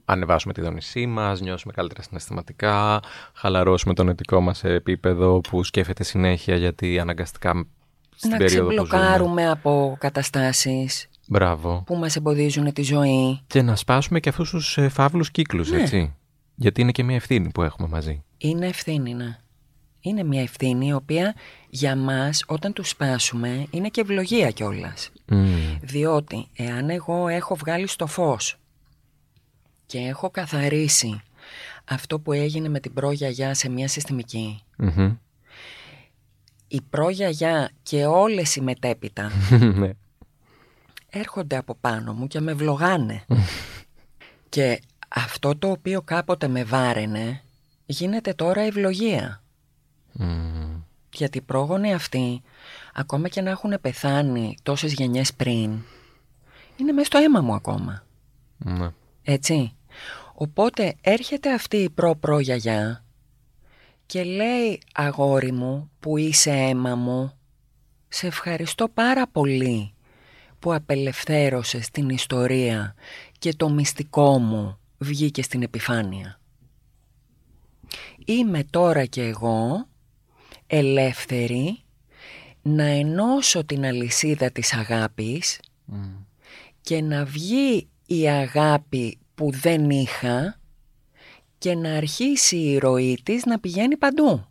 [0.06, 3.00] ανεβάσουμε τη δόνησή μας, νιώσουμε καλύτερα συναισθηματικά,
[3.34, 7.68] χαλαρώσουμε το νοητικό μας επίπεδο που σκέφτεται συνέχεια γιατί αναγκαστικά
[8.16, 8.88] στην να περίοδο που ζούμε.
[8.88, 11.84] ξεμπλοκάρουμε από καταστάσεις Μπράβο.
[11.86, 13.40] που μας εμποδίζουν τη ζωή.
[13.48, 15.82] Και να σπάσουμε και αυτούς τους ε, φαύλους κύκλους, Ναι.
[15.82, 16.14] έτσι.
[16.56, 18.24] Γιατί είναι και μια ευθύνη που έχουμε μαζί.
[18.38, 19.38] Είναι ευθύνη, ναι.
[20.02, 21.36] Είναι μια ευθύνη η οποία
[21.70, 25.12] για μας όταν τους σπάσουμε είναι και ευλογία κιόλας.
[25.26, 25.78] Μμμ.
[25.82, 28.56] Διότι εάν εγώ έχω βγάλει στο φως
[29.86, 31.22] και έχω καθαρίσει
[31.86, 35.16] αυτό που έγινε με την προγιαγιά σε μια συστημική, Μμμ.
[36.68, 39.32] η προγιαγιά και όλες οι μετέπειτα
[39.76, 39.90] Ναι.
[41.10, 43.26] Έρχονται από πάνω μου και με βλογάνε.
[44.50, 47.42] και αυτό το οποίο κάποτε με βάραινε
[47.86, 49.44] γίνεται τώρα ευλογία.
[50.12, 50.82] Μμμ.
[51.14, 52.42] Γιατί οι πρόγονοι αυτοί,
[52.94, 55.82] ακόμα και να έχουν πεθάνει τόσες γενιές πριν,
[56.76, 58.04] είναι μέσα στο αίμα μου ακόμα.
[58.58, 58.90] Ναι.
[59.24, 59.74] Έτσι.
[60.34, 63.04] Οπότε έρχεται αυτή η προ-προ γιαγιά
[64.06, 67.34] και λέει αγόρι μου που είσαι αίμα μου,
[68.08, 69.94] σε ευχαριστώ πάρα πολύ
[70.60, 72.96] που απελευθέρωσες την ιστορία
[73.40, 76.40] και το μυστικό μου βγήκε στην επιφάνεια.
[78.26, 79.88] Είμαι τώρα και εγώ
[80.68, 81.80] ελεύθερη
[82.62, 86.04] να ενώσω την αλυσίδα της αγάπης Μμ.
[86.82, 90.60] και να βγει η αγάπη που δεν είχα
[91.58, 94.46] και να αρχίσει η ροή της να πηγαίνει παντού.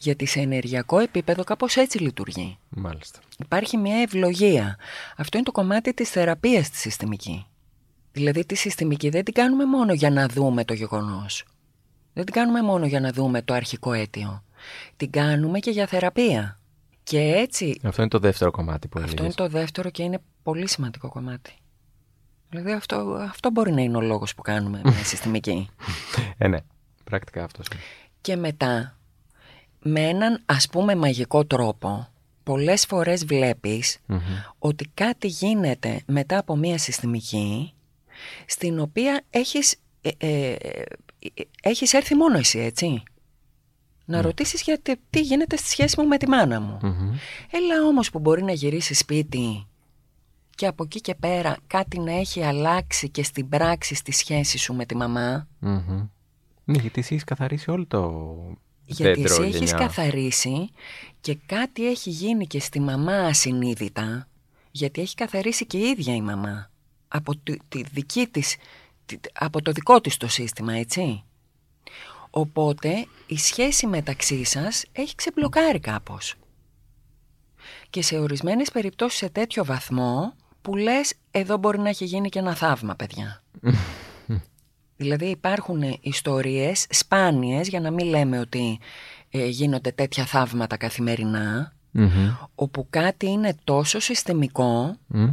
[0.00, 2.58] Γιατί σε ενεργειακό επίπεδο κάπως έτσι λειτουργεί.
[2.68, 3.18] Μάλιστα.
[3.38, 4.76] Υπάρχει μια ευλογία.
[5.16, 7.46] Αυτό είναι το κομμάτι της θεραπείας στη συστημική.
[8.12, 11.44] Δηλαδή τη συστημική δεν την κάνουμε μόνο για να δούμε το γεγονός.
[12.12, 14.44] Δεν την κάνουμε μόνο για να δούμε το αρχικό αίτιο.
[14.96, 16.58] Την κάνουμε και για θεραπεία.
[17.02, 19.24] Και έτσι Αυτό είναι το δεύτερο κομμάτι που αυτό έλεγες.
[19.36, 21.52] είναι το δεύτερο και είναι πολύ σημαντικό κομμάτι.
[22.50, 25.68] Δηλαδή αυτό, αυτό μπορεί να είναι ο λόγος που κάνουμε μια συστημική.
[26.38, 26.58] Ε, ναι.
[27.04, 27.80] Πρακτικά αυτός είναι.
[28.20, 28.97] Και μετά,
[29.82, 32.08] με έναν ας πούμε μαγικό τρόπο,
[32.42, 34.18] πολλές φορές βλέπεις Μμμ.
[34.58, 37.72] ότι κάτι γίνεται μετά από μια συστημική,
[38.46, 40.84] στην οποία έχεις, ε, ε, ε,
[41.62, 43.02] έχεις έρθει μόνο εσύ, έτσι.
[44.04, 46.78] Να ρωτήσεις γιατί τι γίνεται στη σχέση μου με τη μάνα μου.
[46.82, 47.14] Μμμ.
[47.50, 49.66] Έλα όμως που μπορεί να γυρίσει σπίτι
[50.54, 54.74] και από εκεί και πέρα κάτι να έχει αλλάξει και στην πράξη στη σχέση σου
[54.74, 55.48] με τη μαμά.
[55.58, 56.08] Μμμ.
[56.64, 58.26] Ναι, γιατί εσύ έχεις καθαρίσει όλο το
[58.90, 59.86] Γιατί δέντρο εσύ έχεις γενιά.
[59.86, 60.70] καθαρίσει
[61.20, 64.28] και κάτι έχει γίνει και στη μαμά ασυνείδητα,
[64.70, 66.70] γιατί έχει καθαρίσει και η ίδια η μαμά
[67.08, 68.56] από, τη, τη δική της,
[69.06, 71.22] τη- από το δικό της το σύστημα, έτσι.
[72.30, 76.34] Οπότε η σχέση μεταξύ σας έχει ξεμπλοκάρει κάπως.
[77.90, 82.38] Και σε ορισμένες περιπτώσεις σε τέτοιο βαθμό που λες εδώ μπορεί να έχει γίνει και
[82.38, 83.42] ένα θαύμα παιδιά.
[84.98, 88.78] δηλαδή υπάρχουν ιστορίες σπάνιες για να μην λέμε ότι
[89.30, 92.30] ε, γίνονται τέτοια θαύματα καθημερινά Μμμ.
[92.54, 95.28] όπου κάτι είναι τόσο συστημικό Μμ.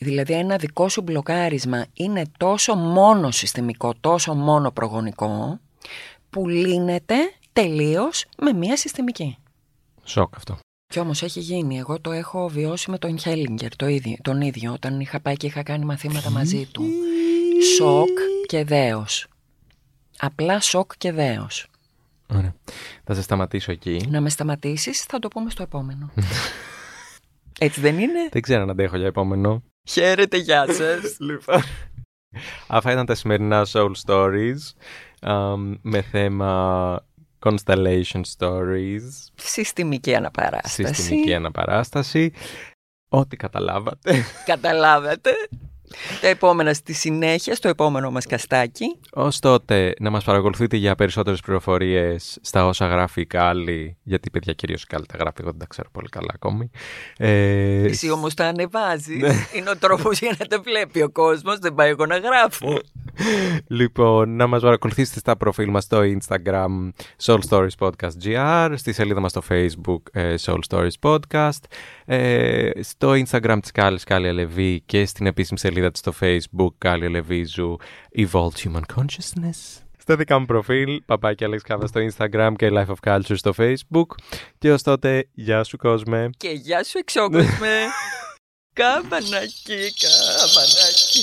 [0.00, 5.60] Δηλαδή ένα δικό σου μπλοκάρισμα είναι τόσο μόνο συστημικό, τόσο μόνο προγονικό,
[6.30, 7.14] που λύνεται
[7.52, 9.36] τελείως με μία συστημική.
[10.04, 10.58] Σοκ αυτό.
[10.86, 14.72] Κι όμως έχει γίνει, εγώ το έχω βιώσει με τον Χέλιγκερ το ίδιο, τον ίδιο,
[14.72, 16.84] όταν είχα πάει και είχα κάνει μαθήματα μαζί του.
[17.76, 19.26] Σοκ και δέος.
[20.18, 21.66] Απλά σοκ και δέος.
[22.26, 22.54] Ωραία.
[23.04, 24.06] Θα σε σταματήσω εκεί.
[24.10, 26.10] Να με σταματήσεις, θα το πούμε στο επόμενο.
[27.58, 29.62] Έτσι δεν είναι; Δεν ξέρω αν αντέχω για επόμενο.
[29.88, 31.16] Χαίρετε, γεια σας.
[31.28, 31.62] Λοιπόν.
[32.66, 34.56] Αυτά ήταν τα σημερινά Soul Stories
[35.20, 37.00] αμ, με θέμα
[37.38, 39.00] Constellation Stories,
[39.34, 40.94] Συστημική αναπαράσταση.
[40.94, 42.32] συστημική αναπαράσταση.
[43.08, 44.24] Ό,τι καταλάβατε.
[44.44, 45.30] Καταλάβατε.
[46.20, 48.98] Τα επόμενα στη συνέχεια, στο επόμενο μας καστάκι.
[49.12, 54.52] Ως τότε να μας παρακολουθείτε για περισσότερες πληροφορίες στα όσα γράφει η Κάλλη, γιατί παιδιά
[54.52, 56.70] κυρίως η Κάλλη τα γράφει, εγώ δεν τα ξέρω πολύ καλά ακόμη.
[57.16, 59.50] Ε, Εσύ όμως τα ανεβάζεις.
[59.52, 62.80] Είναι ο τρόπος για να τα βλέπει ο κόσμος, δεν πάει εγώ να γράφω.
[63.78, 66.90] λοιπόν, να μας παρακολουθήσετε στα προφίλ μας στο Instagram
[67.24, 71.60] Soul Stories Podcast GR, στη σελίδα μας στο Facebook ε, Soul Stories Podcast,
[72.04, 77.04] ε, στο Instagram της Κάλλης Κάλλη Αλεβή και στην επίσημη σελίδα της στο Facebook Κάλλη
[77.04, 77.76] Αλεβίζου
[78.16, 79.80] Evolved Human Consciousness.
[79.98, 84.06] Στα δικά μου προφίλ, παπάκι Alex Κάβας στο Instagram και Life of Culture στο Facebook.
[84.58, 86.30] Και ως τότε, γεια σου κόσμε.
[86.36, 87.78] Και γεια σου εξόκοσμε.
[88.72, 91.22] Καμπανάκι, καμπανάκι.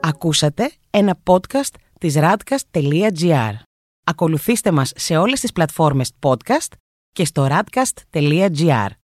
[0.00, 3.52] Ακούσατε ένα podcast της radcast.gr.
[4.04, 6.72] Ακολουθήστε μας σε όλες τις πλατφόρμες podcast
[7.12, 8.90] και στο radcast.gr.